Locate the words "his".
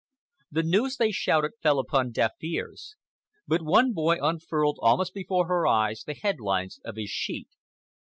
6.95-7.11